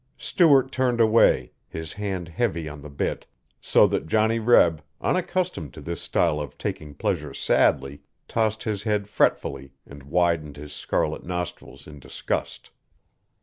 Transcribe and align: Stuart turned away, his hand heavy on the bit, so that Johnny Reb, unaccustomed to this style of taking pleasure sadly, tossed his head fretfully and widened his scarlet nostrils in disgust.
Stuart 0.17 0.71
turned 0.71 0.99
away, 0.99 1.51
his 1.67 1.93
hand 1.93 2.27
heavy 2.27 2.67
on 2.67 2.81
the 2.81 2.89
bit, 2.89 3.23
so 3.61 3.85
that 3.85 4.07
Johnny 4.07 4.39
Reb, 4.39 4.81
unaccustomed 4.99 5.75
to 5.75 5.79
this 5.81 6.01
style 6.01 6.39
of 6.39 6.57
taking 6.57 6.95
pleasure 6.95 7.35
sadly, 7.35 8.01
tossed 8.27 8.63
his 8.63 8.81
head 8.81 9.07
fretfully 9.07 9.73
and 9.85 10.01
widened 10.01 10.57
his 10.57 10.73
scarlet 10.73 11.23
nostrils 11.23 11.85
in 11.85 11.99
disgust. 11.99 12.71